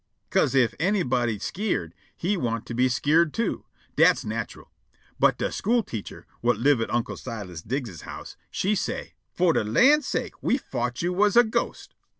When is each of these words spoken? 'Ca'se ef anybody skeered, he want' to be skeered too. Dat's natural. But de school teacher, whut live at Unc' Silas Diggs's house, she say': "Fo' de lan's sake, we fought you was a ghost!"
'Ca'se 0.31 0.55
ef 0.55 0.73
anybody 0.79 1.37
skeered, 1.37 1.93
he 2.17 2.35
want' 2.35 2.65
to 2.65 2.73
be 2.73 2.89
skeered 2.89 3.35
too. 3.35 3.65
Dat's 3.95 4.25
natural. 4.25 4.71
But 5.19 5.37
de 5.37 5.51
school 5.51 5.83
teacher, 5.83 6.25
whut 6.41 6.57
live 6.57 6.81
at 6.81 6.91
Unc' 6.91 7.15
Silas 7.15 7.61
Diggs's 7.61 8.01
house, 8.01 8.35
she 8.49 8.73
say': 8.73 9.13
"Fo' 9.35 9.53
de 9.53 9.63
lan's 9.63 10.07
sake, 10.07 10.41
we 10.41 10.57
fought 10.57 11.03
you 11.03 11.13
was 11.13 11.37
a 11.37 11.43
ghost!" 11.43 11.93